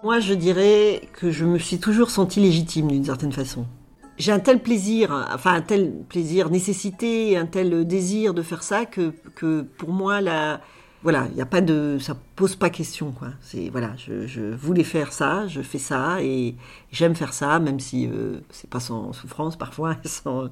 Moi, 0.04 0.20
je 0.20 0.34
dirais 0.34 1.08
que 1.14 1.32
je 1.32 1.46
me 1.46 1.58
suis 1.58 1.80
toujours 1.80 2.12
sentie 2.12 2.42
légitime 2.42 2.90
d'une 2.90 3.06
certaine 3.06 3.32
façon. 3.32 3.66
j'ai 4.18 4.34
un 4.34 4.40
tel 4.40 4.62
plaisir, 4.62 5.30
enfin 5.34 5.54
un 5.54 5.62
tel 5.62 5.94
plaisir, 6.10 6.50
nécessité, 6.50 7.38
un 7.38 7.46
tel 7.46 7.88
désir 7.88 8.34
de 8.34 8.42
faire 8.42 8.64
ça 8.64 8.86
que, 8.86 9.14
que 9.34 9.62
pour 9.62 9.90
moi, 9.90 10.20
la, 10.20 10.60
voilà, 11.04 11.30
il 11.34 11.42
a 11.42 11.46
pas 11.46 11.62
de, 11.62 11.98
ça 12.02 12.18
pose 12.36 12.58
pas 12.58 12.70
question 12.70 13.14
quoi. 13.14 13.30
Voilà, 13.72 13.94
je, 13.96 14.54
voulais 14.54 14.84
faire 14.84 15.14
ça, 15.14 15.48
je 15.48 15.62
fais 15.62 15.80
ça 15.80 16.22
et 16.22 16.56
j'aime 16.92 17.16
faire 17.16 17.34
ça, 17.34 17.60
même 17.60 17.80
si 17.80 18.08
euh, 18.08 18.42
c'est 18.50 18.70
pas 18.70 18.82
sans 18.82 19.14
souffrance 19.14 19.56
parfois, 19.56 19.96
et 20.04 20.10
sans, 20.10 20.50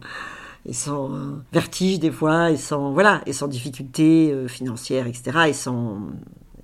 et 0.65 0.74
sans 0.74 1.12
vertige 1.51 2.00
des 2.00 2.12
fois, 2.12 2.51
et 2.51 2.58
sans 2.58 2.93
voilà, 2.93 3.22
et 3.25 3.34
sans 3.34 3.50
difficulté 3.50 4.31
euh, 4.31 4.48
financière, 4.48 5.08
etc. 5.08 5.50
Et 5.50 5.53
sans 5.53 6.00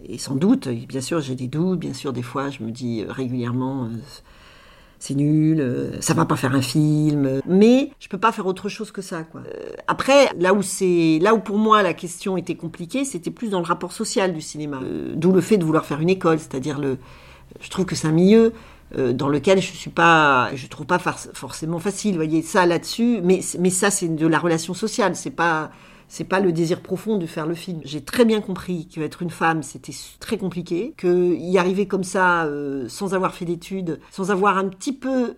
et 0.08 0.18
sans 0.18 0.36
doute, 0.36 0.68
bien 0.68 1.02
sûr, 1.02 1.20
j'ai 1.22 1.36
des 1.36 1.48
doutes, 1.48 1.80
bien 1.80 1.94
sûr, 1.94 2.14
des 2.14 2.22
fois, 2.22 2.50
je 2.50 2.64
me 2.64 2.72
dis 2.72 3.04
régulièrement 3.08 3.90
c'est 5.00 5.16
nul, 5.16 5.60
euh, 5.60 6.02
ça 6.02 6.14
va 6.14 6.26
pas 6.26 6.36
faire 6.36 6.56
un 6.56 6.62
film, 6.62 7.42
mais 7.46 7.92
je 8.00 8.08
peux 8.08 8.18
pas 8.18 8.32
faire 8.32 8.48
autre 8.48 8.68
chose 8.70 8.92
que 8.92 9.02
ça 9.02 9.24
quoi. 9.24 9.42
Euh, 9.42 9.70
après 9.88 10.32
là 10.40 10.54
où 10.54 10.62
c'est 10.62 11.20
là 11.22 11.34
où 11.36 11.40
pour 11.40 11.58
moi 11.58 11.84
la 11.84 11.94
question 11.94 12.36
était 12.38 12.56
compliquée, 12.56 13.06
c'était 13.06 13.32
plus 13.32 13.50
dans 13.50 13.60
le 13.60 13.66
rapport 13.66 13.92
social 13.92 14.34
du 14.34 14.42
cinéma. 14.42 14.80
Euh, 14.84 15.14
d'où 15.16 15.32
le 15.32 15.42
fait 15.42 15.58
de 15.58 15.64
vouloir 15.64 15.86
faire 15.86 16.00
une 16.00 16.10
école, 16.10 16.40
c'est-à-dire 16.40 16.80
le 16.80 16.98
je 17.62 17.70
trouve 17.70 17.86
que 17.86 17.96
c'est 17.96 18.08
un 18.08 18.12
milieu 18.12 18.54
dans 18.96 19.28
lequel 19.28 19.62
je 19.62 19.74
suis 19.74 19.90
pas 19.90 20.50
je 20.56 20.66
trouve 20.68 20.86
pas 20.86 21.00
forcément 21.00 21.80
facile, 21.80 22.16
voyez 22.16 22.42
ça 22.42 22.66
là-dessus, 22.66 23.20
mais 23.22 23.42
mais 23.60 23.70
ça 23.70 23.92
c'est 23.92 24.08
de 24.08 24.28
la 24.28 24.40
relation 24.40 24.74
sociale, 24.74 25.16
c'est 25.16 25.32
pas 25.32 25.72
c'est 26.08 26.24
pas 26.24 26.40
le 26.40 26.52
désir 26.52 26.82
profond 26.82 27.18
de 27.18 27.26
faire 27.26 27.46
le 27.46 27.56
film. 27.56 27.82
J'ai 27.84 28.02
très 28.02 28.26
bien 28.26 28.42
compris 28.42 28.88
qu'être 28.88 29.22
une 29.22 29.30
femme, 29.30 29.64
c'était 29.64 29.94
très 30.20 30.38
compliqué, 30.38 30.94
que 30.98 31.36
y 31.36 31.58
arriver 31.58 31.88
comme 31.88 32.04
ça, 32.04 32.46
euh, 32.46 32.88
sans 32.88 33.14
avoir 33.14 33.34
fait 33.34 33.46
d'études, 33.46 34.00
sans 34.12 34.32
avoir 34.32 34.58
un 34.58 34.70
petit 34.70 34.94
peu... 34.94 35.36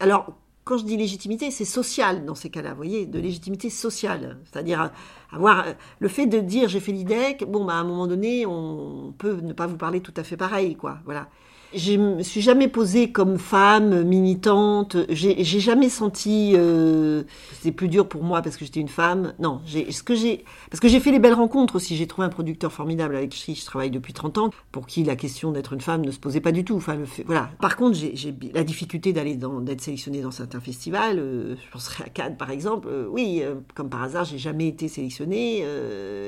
Alors, 0.00 0.36
quand 0.64 0.78
je 0.78 0.84
dis 0.84 0.96
légitimité, 0.96 1.50
c'est 1.50 1.64
social 1.64 2.24
dans 2.24 2.34
ces 2.34 2.50
cas-là, 2.50 2.70
vous 2.70 2.76
voyez, 2.76 3.06
de 3.06 3.20
légitimité 3.20 3.70
sociale. 3.70 4.38
C'est-à-dire 4.44 4.90
avoir 5.30 5.64
le 6.00 6.08
fait 6.08 6.26
de 6.26 6.40
dire 6.40 6.68
j'ai 6.68 6.80
fait 6.80 6.92
l'IDEC, 6.92 7.44
bon, 7.44 7.64
bah, 7.64 7.74
à 7.74 7.76
un 7.76 7.84
moment 7.84 8.06
donné, 8.06 8.44
on 8.46 9.14
peut 9.16 9.40
ne 9.40 9.52
pas 9.52 9.66
vous 9.66 9.76
parler 9.76 10.00
tout 10.00 10.14
à 10.16 10.24
fait 10.24 10.36
pareil, 10.36 10.74
quoi. 10.74 10.98
Voilà. 11.04 11.28
Je 11.76 11.92
me 11.92 12.22
suis 12.22 12.40
jamais 12.40 12.68
posée 12.68 13.12
comme 13.12 13.38
femme 13.38 14.02
militante. 14.02 14.96
J'ai 15.10 15.44
jamais 15.44 15.90
senti. 15.90 16.54
Euh, 16.54 17.24
C'était 17.52 17.70
plus 17.70 17.88
dur 17.88 18.08
pour 18.08 18.22
moi 18.22 18.40
parce 18.40 18.56
que 18.56 18.64
j'étais 18.64 18.80
une 18.80 18.88
femme. 18.88 19.34
Non, 19.38 19.60
ce 19.66 20.02
que 20.02 20.14
j'ai 20.14 20.46
parce 20.70 20.80
que 20.80 20.88
j'ai 20.88 21.00
fait 21.00 21.10
les 21.10 21.18
belles 21.18 21.34
rencontres 21.34 21.76
aussi. 21.76 21.94
J'ai 21.94 22.06
trouvé 22.06 22.24
un 22.26 22.30
producteur 22.30 22.72
formidable 22.72 23.14
avec 23.14 23.28
qui 23.28 23.54
je 23.54 23.64
travaille 23.66 23.90
depuis 23.90 24.14
30 24.14 24.38
ans, 24.38 24.50
pour 24.72 24.86
qui 24.86 25.04
la 25.04 25.16
question 25.16 25.52
d'être 25.52 25.74
une 25.74 25.82
femme 25.82 26.00
ne 26.00 26.10
se 26.10 26.18
posait 26.18 26.40
pas 26.40 26.50
du 26.50 26.64
tout. 26.64 26.82
Voilà. 27.26 27.50
Par 27.60 27.76
contre, 27.76 27.94
j'ai 27.94 28.34
la 28.54 28.64
difficulté 28.64 29.12
d'aller 29.12 29.36
d'être 29.36 29.82
sélectionnée 29.82 30.22
dans 30.22 30.30
certains 30.30 30.60
festivals. 30.60 31.18
Euh, 31.18 31.56
je 31.56 31.70
penserais 31.70 32.04
à 32.04 32.08
Cannes 32.08 32.38
par 32.38 32.50
exemple. 32.50 32.88
Euh, 32.90 33.06
oui, 33.10 33.40
euh, 33.42 33.56
comme 33.74 33.90
par 33.90 34.02
hasard, 34.02 34.24
j'ai 34.24 34.38
jamais 34.38 34.68
été 34.68 34.88
sélectionnée 34.88 35.64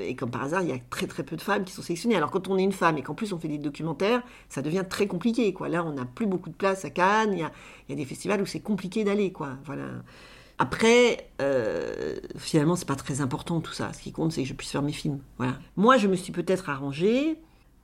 et 0.07 0.15
comme 0.15 0.31
par 0.31 0.43
hasard, 0.43 0.63
il 0.63 0.69
y 0.69 0.73
a 0.73 0.79
très 0.91 1.07
très 1.07 1.23
peu 1.23 1.37
de 1.37 1.41
femmes 1.41 1.65
qui 1.65 1.73
sont 1.73 1.81
sélectionnées. 1.81 2.17
Alors 2.17 2.31
quand 2.31 2.49
on 2.49 2.59
est 2.59 2.63
une 2.63 2.73
femme 2.73 2.99
et 2.99 3.03
qu'en 3.03 3.15
plus 3.15 3.33
on 3.33 3.39
fait 3.39 3.49
des 3.49 3.57
documentaires, 3.57 4.21
ça 4.51 4.61
devient 4.61 4.85
très 4.87 5.07
compliqué 5.07 5.38
Là, 5.69 5.85
on 5.85 5.93
n'a 5.93 6.05
plus 6.05 6.27
beaucoup 6.27 6.51
de 6.51 6.55
place 6.55 6.85
à 6.85 6.91
Cannes. 6.91 7.33
Il 7.33 7.41
y 7.41 7.93
a, 7.93 7.97
des 7.97 8.05
festivals 8.05 8.43
où 8.43 8.47
c'est 8.47 8.61
compliqué 8.61 9.05
d'aller. 9.05 9.33
Voilà. 9.65 9.85
Après, 10.59 11.31
euh, 11.41 12.17
finalement, 12.37 12.77
c'est 12.77 12.89
pas 12.89 12.97
très 12.97 13.21
important 13.21 13.61
tout 13.61 13.73
ça. 13.73 13.93
Ce 13.93 14.03
qui 14.03 14.13
compte, 14.13 14.33
c'est 14.33 14.43
que 14.43 14.49
je 14.49 14.55
puisse 14.55 14.71
faire 14.71 14.83
mes 14.83 14.93
films. 14.93 15.21
Voilà. 15.37 15.55
Moi, 15.77 15.97
je 15.99 16.09
me 16.09 16.17
suis 16.17 16.33
peut-être 16.33 16.69
arrangée 16.69 17.39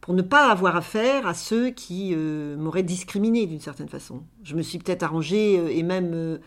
pour 0.04 0.12
ne 0.12 0.20
pas 0.20 0.50
avoir 0.50 0.76
affaire 0.76 1.26
à 1.26 1.32
ceux 1.32 1.70
qui 1.70 2.12
euh, 2.14 2.58
m'auraient 2.58 2.82
discriminé 2.82 3.46
d'une 3.46 3.58
certaine 3.58 3.88
façon. 3.88 4.22
Je 4.42 4.54
me 4.54 4.60
suis 4.60 4.76
peut-être 4.76 5.02
arrangée, 5.02 5.58
euh, 5.58 5.70
et 5.70 5.82
même 5.82 6.10
euh, 6.12 6.38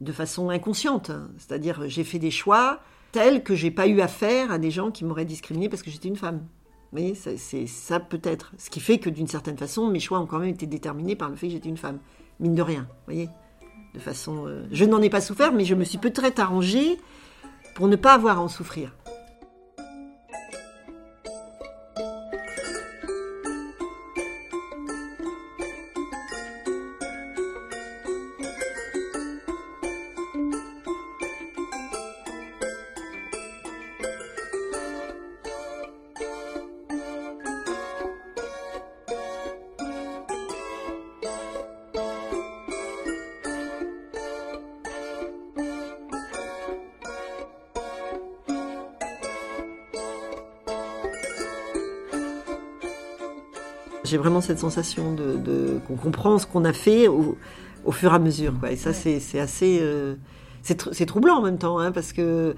de 0.00 0.10
façon 0.10 0.50
inconsciente. 0.50 1.10
Hein. 1.10 1.28
C'est-à-dire, 1.38 1.84
j'ai 1.86 2.02
fait 2.02 2.18
des 2.18 2.32
choix 2.32 2.80
tels 3.12 3.44
que 3.44 3.54
j'ai 3.54 3.70
pas 3.70 3.86
eu 3.86 4.00
affaire 4.00 4.50
à 4.50 4.58
des 4.58 4.72
gens 4.72 4.90
qui 4.90 5.04
m'auraient 5.04 5.24
discriminé 5.24 5.68
parce 5.68 5.84
que 5.84 5.90
j'étais 5.92 6.08
une 6.08 6.16
femme. 6.16 6.40
Mais 6.92 7.14
c'est 7.14 7.66
ça 7.66 8.00
peut-être. 8.00 8.52
Ce 8.58 8.70
qui 8.70 8.80
fait 8.80 8.98
que 8.98 9.10
d'une 9.10 9.26
certaine 9.26 9.58
façon, 9.58 9.88
mes 9.88 10.00
choix 10.00 10.20
ont 10.20 10.26
quand 10.26 10.38
même 10.38 10.50
été 10.50 10.66
déterminés 10.66 11.16
par 11.16 11.28
le 11.28 11.36
fait 11.36 11.48
que 11.48 11.52
j'étais 11.52 11.68
une 11.68 11.76
femme. 11.76 11.98
Mine 12.40 12.54
de 12.54 12.62
rien, 12.62 12.82
vous 12.82 13.12
voyez 13.12 13.28
De 13.94 13.98
façon. 13.98 14.46
Euh, 14.46 14.66
je 14.70 14.84
n'en 14.84 15.02
ai 15.02 15.10
pas 15.10 15.20
souffert, 15.20 15.52
mais 15.52 15.64
je 15.64 15.74
me 15.74 15.84
suis 15.84 15.98
peut-être 15.98 16.38
arrangée 16.38 16.98
pour 17.74 17.88
ne 17.88 17.96
pas 17.96 18.14
avoir 18.14 18.38
à 18.38 18.42
en 18.42 18.48
souffrir. 18.48 18.92
J'ai 54.06 54.16
vraiment 54.16 54.40
cette 54.40 54.58
sensation 54.58 55.12
de, 55.12 55.78
qu'on 55.86 55.96
comprend 55.96 56.38
ce 56.38 56.46
qu'on 56.46 56.64
a 56.64 56.72
fait 56.72 57.08
au, 57.08 57.36
fur 57.90 58.12
et 58.12 58.14
à 58.14 58.18
mesure. 58.18 58.54
Quoi. 58.58 58.72
Et 58.72 58.76
ça, 58.76 58.92
c'est 58.92 59.38
assez. 59.38 59.78
Euh, 59.80 60.14
c'est 60.62 61.06
troublant 61.06 61.36
en 61.36 61.42
même 61.42 61.58
temps, 61.58 61.78
hein, 61.78 61.92
parce 61.92 62.12
que 62.12 62.54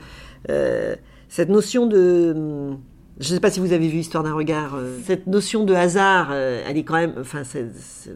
euh, 0.50 0.96
cette 1.28 1.48
notion 1.48 1.86
de. 1.86 2.76
Je 3.20 3.30
ne 3.30 3.34
sais 3.34 3.40
pas 3.40 3.50
si 3.50 3.58
vous 3.58 3.72
avez 3.72 3.88
vu 3.88 3.98
Histoire 3.98 4.22
d'un 4.22 4.34
regard. 4.34 4.76
Euh, 4.76 4.98
cette 5.04 5.26
notion 5.26 5.64
de 5.64 5.74
hasard, 5.74 6.32
elle 6.32 6.76
est 6.76 6.84
quand 6.84 6.94
même. 6.94 7.14
Enfin, 7.20 7.42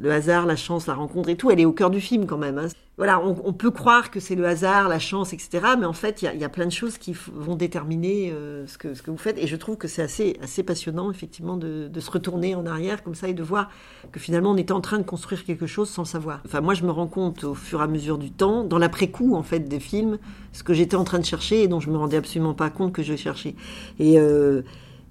le 0.00 0.10
hasard, 0.10 0.46
la 0.46 0.56
chance, 0.56 0.86
la 0.86 0.94
rencontre 0.94 1.28
et 1.28 1.36
tout, 1.36 1.50
elle 1.50 1.60
est 1.60 1.64
au 1.64 1.72
cœur 1.72 1.90
du 1.90 2.00
film 2.00 2.26
quand 2.26 2.38
même. 2.38 2.58
Hein 2.58 2.68
voilà, 2.98 3.24
on, 3.24 3.54
peut 3.54 3.70
croire 3.70 4.10
que 4.10 4.20
c'est 4.20 4.34
le 4.34 4.46
hasard, 4.46 4.86
la 4.86 4.98
chance, 4.98 5.32
etc. 5.32 5.60
Mais 5.78 5.86
en 5.86 5.94
fait, 5.94 6.20
il 6.20 6.38
y, 6.38 6.44
a 6.44 6.48
plein 6.50 6.66
de 6.66 6.72
choses 6.72 6.98
qui 6.98 7.16
vont 7.32 7.56
déterminer 7.56 8.30
euh, 8.30 8.66
ce, 8.66 8.76
que, 8.76 9.10
vous 9.10 9.16
faites. 9.16 9.38
Et 9.38 9.46
je 9.46 9.56
trouve 9.56 9.78
que 9.78 9.88
c'est 9.88 10.02
assez, 10.02 10.36
assez 10.42 10.62
passionnant, 10.62 11.10
effectivement, 11.10 11.56
de, 11.56 11.90
se 11.98 12.10
retourner 12.10 12.54
en 12.54 12.66
arrière 12.66 13.02
comme 13.02 13.14
ça 13.14 13.28
et 13.28 13.34
de 13.34 13.42
voir 13.42 13.70
que 14.12 14.20
finalement, 14.20 14.50
on 14.50 14.58
était 14.58 14.74
en 14.74 14.82
train 14.82 14.98
de 14.98 15.04
construire 15.04 15.42
quelque 15.44 15.66
chose 15.66 15.88
sans 15.88 16.04
savoir. 16.04 16.42
Enfin, 16.44 16.60
moi, 16.60 16.74
je 16.74 16.84
me 16.84 16.90
rends 16.90 17.06
compte 17.06 17.44
au 17.44 17.54
fur 17.54 17.80
et 17.80 17.84
à 17.84 17.86
mesure 17.86 18.18
du 18.18 18.30
temps, 18.30 18.62
dans 18.62 18.78
l'après-coup, 18.78 19.36
en 19.36 19.42
fait, 19.42 19.60
des 19.60 19.80
films, 19.80 20.18
ce 20.52 20.62
que 20.62 20.74
j'étais 20.74 20.96
en 20.96 21.04
train 21.04 21.18
de 21.18 21.24
chercher 21.24 21.62
et 21.62 21.68
dont 21.68 21.80
je 21.80 21.88
me 21.88 21.96
rendais 21.96 22.18
absolument 22.18 22.54
pas 22.54 22.68
compte 22.68 22.92
que 22.92 23.02
je 23.02 23.16
cherchais. 23.16 23.54
Et, 24.00 24.18
euh, 24.18 24.60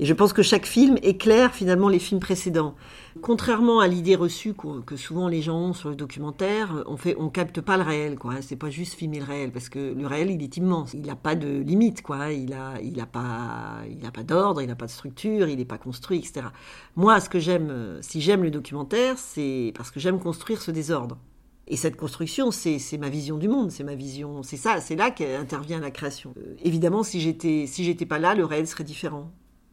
et 0.01 0.05
je 0.05 0.15
pense 0.15 0.33
que 0.33 0.41
chaque 0.41 0.65
film 0.65 0.97
éclaire 1.03 1.53
finalement 1.53 1.87
les 1.87 1.99
films 1.99 2.19
précédents. 2.19 2.73
Contrairement 3.21 3.81
à 3.81 3.87
l'idée 3.87 4.15
reçue 4.15 4.55
que 4.55 4.95
souvent 4.95 5.27
les 5.27 5.43
gens 5.43 5.59
ont 5.59 5.73
sur 5.73 5.89
le 5.89 5.95
documentaire, 5.95 6.83
on 6.87 6.97
fait, 6.97 7.15
capte 7.31 7.61
pas 7.61 7.77
le 7.77 7.83
réel, 7.83 8.17
quoi. 8.17 8.41
C'est 8.41 8.55
pas 8.55 8.71
juste 8.71 8.95
filmer 8.95 9.19
le 9.19 9.25
réel, 9.25 9.51
parce 9.51 9.69
que 9.69 9.93
le 9.93 10.07
réel, 10.07 10.31
il 10.31 10.41
est 10.41 10.57
immense. 10.57 10.95
Il 10.95 11.05
n'a 11.05 11.15
pas 11.15 11.35
de 11.35 11.59
limite, 11.59 12.01
il 12.09 12.51
a 12.99 13.05
pas 13.05 14.23
d'ordre, 14.23 14.63
il 14.63 14.67
n'a 14.67 14.75
pas 14.75 14.87
de 14.87 14.91
structure, 14.91 15.47
il 15.47 15.57
n'est 15.57 15.65
pas 15.65 15.77
construit, 15.77 16.17
etc. 16.17 16.47
Moi, 16.95 17.19
ce 17.19 17.29
que 17.29 17.37
j'aime, 17.37 17.99
si 18.01 18.21
j'aime 18.21 18.41
le 18.41 18.49
documentaire, 18.49 19.19
c'est 19.19 19.71
parce 19.77 19.91
que 19.91 19.99
j'aime 19.99 20.19
construire 20.19 20.63
ce 20.63 20.71
désordre. 20.71 21.19
Et 21.67 21.77
cette 21.77 21.95
construction, 21.95 22.49
c'est 22.49 22.97
ma 22.97 23.09
vision 23.09 23.37
du 23.37 23.47
monde, 23.47 23.69
c'est 23.69 23.83
ma 23.83 23.93
vision, 23.93 24.41
c'est 24.41 24.57
ça, 24.57 24.81
c'est 24.81 24.95
là 24.95 25.11
qu'intervient 25.11 25.79
la 25.79 25.91
création. 25.91 26.33
Euh, 26.37 26.55
évidemment, 26.63 27.03
si 27.03 27.21
j'étais, 27.21 27.65
si 27.67 27.83
j'étais 27.83 28.07
pas 28.07 28.17
là, 28.17 28.33
le 28.33 28.45
réel 28.45 28.67
serait 28.67 28.83
différent. 28.83 29.31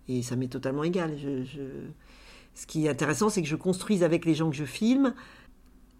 Et 0.08 0.22
ça 0.22 0.36
m'est 0.36 0.48
totalement 0.48 0.84
égal. 0.84 1.16
ce 2.54 2.66
qui 2.66 2.86
est 2.86 2.88
intéressant, 2.88 3.28
c'est 3.28 3.42
que 3.42 3.48
je 3.48 3.56
construise 3.56 4.02
avec 4.02 4.24
les 4.24 4.34
gens 4.34 4.50
que 4.50 4.56
je 4.56 4.64
filme 4.64 5.14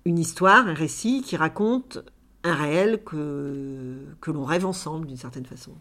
une 0.05 0.19
histoire, 0.19 0.67
un 0.67 0.75
récit 0.75 1.23
qui 1.23 1.37
raconte 1.37 1.99
un 2.45 2.55
réel 2.55 3.03
que, 3.05 4.07
que 4.21 4.31
l'on 4.31 4.45
rêve 4.45 4.65
ensemble 4.65 5.07
d'une 5.07 5.17
certaine 5.17 5.45
façon. 5.45 5.73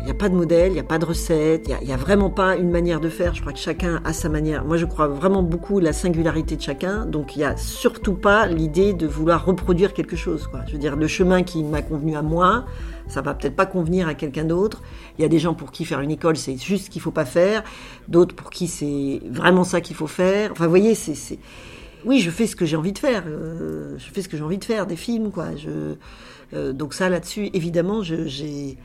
Il 0.00 0.06
n'y 0.06 0.10
a 0.10 0.14
pas 0.14 0.30
de 0.30 0.34
modèle, 0.34 0.68
il 0.68 0.74
n'y 0.74 0.80
a 0.80 0.84
pas 0.84 0.98
de 0.98 1.04
recette, 1.04 1.68
il 1.68 1.86
n'y 1.86 1.92
a, 1.92 1.96
vraiment 1.96 2.30
pas 2.30 2.56
une 2.56 2.70
manière 2.70 3.00
de 3.00 3.10
faire. 3.10 3.34
Je 3.34 3.42
crois 3.42 3.52
que 3.52 3.58
chacun 3.58 4.00
a 4.04 4.14
sa 4.14 4.30
manière. 4.30 4.64
Moi, 4.64 4.78
je 4.78 4.86
crois 4.86 5.08
vraiment 5.08 5.42
beaucoup 5.42 5.78
à 5.78 5.82
la 5.82 5.92
singularité 5.92 6.56
de 6.56 6.62
chacun. 6.62 7.04
Donc, 7.04 7.36
il 7.36 7.40
n'y 7.40 7.44
a 7.44 7.54
surtout 7.58 8.14
pas 8.14 8.46
l'idée 8.46 8.94
de 8.94 9.06
vouloir 9.06 9.44
reproduire 9.44 9.92
quelque 9.92 10.16
chose. 10.16 10.48
Je 10.68 10.72
veux 10.72 10.78
dire, 10.78 10.96
le 10.96 11.06
chemin 11.06 11.42
qui 11.42 11.62
m'a 11.62 11.82
convenu 11.82 12.16
à 12.16 12.22
moi, 12.22 12.64
ça 13.08 13.20
va 13.20 13.34
peut-être 13.34 13.56
pas 13.56 13.66
convenir 13.66 14.08
à 14.08 14.14
quelqu'un 14.14 14.44
d'autre. 14.44 14.82
Il 15.18 15.22
y 15.22 15.24
a 15.26 15.28
des 15.28 15.38
gens 15.38 15.52
pour 15.52 15.70
qui 15.70 15.84
faire 15.84 16.00
une 16.00 16.10
école, 16.10 16.36
c'est 16.36 16.56
juste 16.56 16.86
ce 16.86 16.90
qu'il 16.90 17.02
faut 17.02 17.10
pas 17.10 17.26
faire. 17.26 17.62
D'autres 18.08 18.34
pour 18.34 18.48
qui 18.48 18.68
c'est 18.68 19.20
vraiment 19.30 19.64
ça 19.64 19.82
qu'il 19.82 19.96
faut 19.96 20.06
faire. 20.06 20.52
Enfin, 20.52 20.64
vous 20.64 20.70
voyez, 20.70 20.94
c'est... 20.94 21.38
Oui, 22.06 22.20
je 22.20 22.30
fais 22.30 22.46
ce 22.46 22.56
que 22.56 22.64
j'ai 22.64 22.76
envie 22.76 22.92
de 22.92 22.98
faire. 22.98 23.24
Euh, 23.26 23.98
je 23.98 24.10
fais 24.10 24.22
ce 24.22 24.28
que 24.30 24.38
j'ai 24.38 24.42
envie 24.42 24.56
de 24.56 24.64
faire, 24.64 24.86
des 24.86 24.96
films, 24.96 25.30
quoi. 25.30 25.48
Euh, 26.54 26.72
donc 26.72 26.94
ça, 26.94 27.10
là-dessus, 27.10 27.50
évidemment, 27.52 28.02
j'ai 28.02 28.78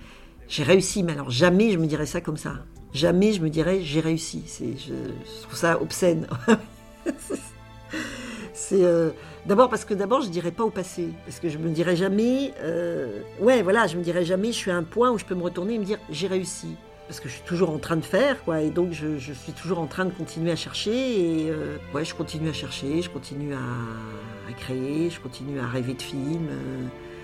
j'ai 0.47 0.63
réussi, 0.63 1.03
mais 1.03 1.13
alors 1.13 1.31
jamais 1.31 1.71
je 1.71 1.77
me 1.77 1.85
dirais 1.85 2.05
ça 2.05 2.21
comme 2.21 2.37
ça. 2.37 2.53
Jamais 2.93 3.33
je 3.33 3.41
me 3.41 3.49
dirais 3.49 3.81
j'ai 3.81 3.99
réussi. 3.99 4.43
Je, 4.59 4.93
trouve 5.43 5.55
ça 5.55 5.81
obscène. 5.81 6.27
C'est 8.53 8.83
euh, 8.83 9.11
d'abord 9.45 9.69
parce 9.69 9.85
que 9.85 9.93
d'abord 9.93 10.21
je 10.21 10.29
dirais 10.29 10.51
pas 10.51 10.63
au 10.63 10.69
passé, 10.69 11.09
parce 11.25 11.39
que 11.39 11.49
je 11.49 11.57
me 11.57 11.69
dirais 11.69 11.95
jamais, 11.95 12.53
euh, 12.61 13.21
ouais 13.39 13.61
voilà, 13.61 13.85
je 13.87 13.97
me 13.97 14.01
dirais 14.01 14.23
jamais, 14.23 14.47
je 14.47 14.57
suis 14.57 14.71
à 14.71 14.75
un 14.75 14.83
point 14.83 15.11
où 15.11 15.17
je 15.17 15.25
peux 15.25 15.35
me 15.35 15.43
retourner 15.43 15.75
et 15.75 15.77
me 15.77 15.83
dire 15.83 15.99
j'ai 16.09 16.27
réussi, 16.27 16.75
parce 17.07 17.19
que 17.19 17.27
je 17.27 17.33
suis 17.33 17.43
toujours 17.43 17.69
en 17.69 17.77
train 17.77 17.97
de 17.97 18.05
faire, 18.05 18.43
quoi, 18.43 18.61
et 18.61 18.69
donc 18.69 18.93
je, 18.93 19.33
suis 19.33 19.51
toujours 19.51 19.79
en 19.79 19.87
train 19.87 20.05
de 20.05 20.11
continuer 20.11 20.51
à 20.51 20.55
chercher, 20.55 20.91
et 20.91 21.49
euh, 21.49 21.77
ouais, 21.93 22.05
je 22.05 22.15
continue 22.15 22.49
à 22.49 22.53
chercher, 22.53 23.01
je 23.01 23.09
continue 23.09 23.53
à, 23.53 24.53
créer, 24.57 25.09
je 25.09 25.19
continue 25.19 25.59
à 25.59 25.67
rêver 25.67 25.93
de 25.93 26.01
films, 26.01 26.47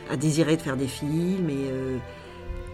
à 0.09 0.17
désirer 0.17 0.57
de 0.57 0.61
faire 0.61 0.75
des 0.75 0.87
films, 0.87 1.49
et 1.49 1.71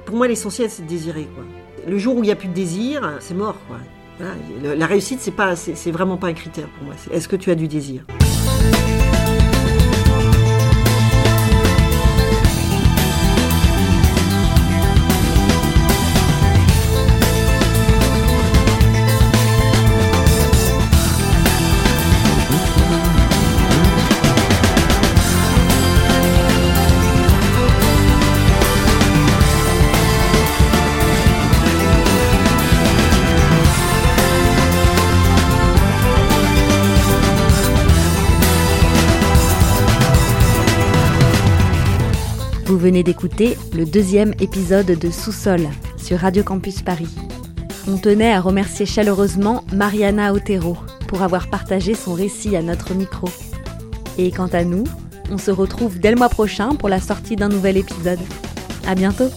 pour 0.07 0.15
moi 0.15 0.27
l'essentiel 0.27 0.69
c'est 0.69 0.83
de 0.83 0.87
désirer, 0.87 1.27
quoi. 1.35 1.43
Le 1.85 1.97
jour 1.97 2.15
où 2.15 2.23
il 2.23 2.27
n'y 2.27 2.31
a 2.31 2.35
plus 2.35 2.47
de 2.47 2.53
désir, 2.53 3.17
c'est 3.19 3.35
mort, 3.35 3.57
quoi. 3.67 3.77
La 4.63 4.87
réussite, 4.87 5.19
c'est 5.21 5.31
pas, 5.31 5.53
vraiment 5.87 6.17
pas 6.17 6.27
un 6.27 6.33
critère 6.33 6.67
pour 6.69 6.85
moi. 6.85 6.95
Est-ce 7.11 7.27
que 7.27 7.35
tu 7.35 7.51
as 7.51 7.55
du 7.55 7.67
désir? 7.67 8.03
Vous 42.67 42.77
venez 42.77 43.01
d'écouter 43.01 43.57
le 43.73 43.85
deuxième 43.85 44.33
épisode 44.41 44.87
de 44.87 45.09
Sous-sol 45.09 45.61
sur 45.95 46.19
Radio 46.19 46.43
Campus 46.43 46.81
Paris. 46.81 47.07
On 47.87 47.95
tenait 47.97 48.33
à 48.33 48.41
remercier 48.41 48.85
chaleureusement 48.85 49.63
Mariana 49.71 50.33
Otero 50.33 50.75
pour 51.07 51.21
avoir 51.21 51.49
partagé 51.49 51.93
son 51.93 52.13
récit 52.13 52.57
à 52.57 52.61
notre 52.61 52.93
micro. 52.93 53.29
Et 54.17 54.31
quant 54.31 54.47
à 54.47 54.65
nous, 54.65 54.83
on 55.31 55.37
se 55.37 55.49
retrouve 55.49 55.99
dès 55.99 56.11
le 56.11 56.17
mois 56.17 56.27
prochain 56.27 56.75
pour 56.75 56.89
la 56.89 56.99
sortie 56.99 57.37
d'un 57.37 57.47
nouvel 57.47 57.77
épisode. 57.77 58.19
À 58.85 58.95
bientôt! 58.95 59.29